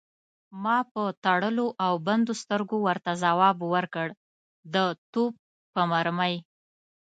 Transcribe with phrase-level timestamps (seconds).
[0.63, 4.07] ما په تړلو او بندو سترګو ورته ځواب ورکړ:
[4.73, 4.75] د
[5.11, 5.33] توپ
[5.73, 6.35] په مرمۍ.